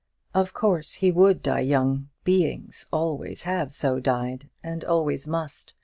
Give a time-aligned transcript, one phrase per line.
[0.33, 5.75] Of course he would die young; Beings always have so died, and always must.